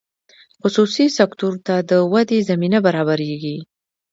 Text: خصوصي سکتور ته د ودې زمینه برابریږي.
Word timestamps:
خصوصي 0.61 1.05
سکتور 1.17 1.53
ته 1.65 1.75
د 1.89 1.91
ودې 2.11 2.39
زمینه 2.49 2.79
برابریږي. 2.87 3.57